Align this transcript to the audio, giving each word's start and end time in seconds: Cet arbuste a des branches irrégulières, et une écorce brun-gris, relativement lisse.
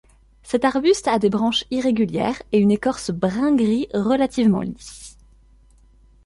Cet 0.41 0.65
arbuste 0.65 1.07
a 1.07 1.19
des 1.19 1.29
branches 1.29 1.65
irrégulières, 1.69 2.41
et 2.51 2.57
une 2.57 2.71
écorce 2.71 3.11
brun-gris, 3.11 3.87
relativement 3.93 4.61
lisse. 4.61 5.15